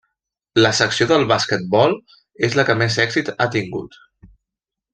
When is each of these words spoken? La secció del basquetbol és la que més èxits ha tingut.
La 0.65 0.69
secció 0.77 1.07
del 1.11 1.25
basquetbol 1.31 1.93
és 2.49 2.57
la 2.61 2.65
que 2.71 2.77
més 2.81 2.99
èxits 3.07 3.37
ha 3.37 3.49
tingut. 3.59 4.03